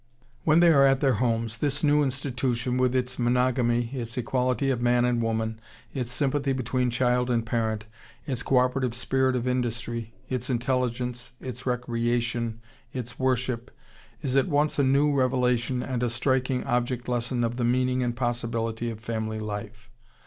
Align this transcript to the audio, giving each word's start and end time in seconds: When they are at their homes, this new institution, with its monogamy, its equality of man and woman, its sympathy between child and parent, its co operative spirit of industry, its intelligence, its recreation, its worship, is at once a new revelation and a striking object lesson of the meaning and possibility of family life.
When 0.45 0.61
they 0.61 0.69
are 0.69 0.83
at 0.83 0.99
their 0.99 1.13
homes, 1.21 1.59
this 1.59 1.83
new 1.83 2.01
institution, 2.01 2.79
with 2.79 2.95
its 2.95 3.19
monogamy, 3.19 3.87
its 3.93 4.17
equality 4.17 4.71
of 4.71 4.81
man 4.81 5.05
and 5.05 5.21
woman, 5.21 5.61
its 5.93 6.11
sympathy 6.11 6.53
between 6.53 6.89
child 6.89 7.29
and 7.29 7.45
parent, 7.45 7.85
its 8.25 8.41
co 8.41 8.57
operative 8.57 8.95
spirit 8.95 9.35
of 9.35 9.47
industry, 9.47 10.15
its 10.27 10.49
intelligence, 10.49 11.33
its 11.39 11.67
recreation, 11.67 12.61
its 12.91 13.19
worship, 13.19 13.69
is 14.23 14.35
at 14.35 14.47
once 14.47 14.79
a 14.79 14.83
new 14.83 15.13
revelation 15.13 15.83
and 15.83 16.01
a 16.01 16.09
striking 16.09 16.63
object 16.63 17.07
lesson 17.07 17.43
of 17.43 17.57
the 17.57 17.63
meaning 17.63 18.01
and 18.01 18.15
possibility 18.15 18.89
of 18.89 18.99
family 19.01 19.39
life. 19.39 19.87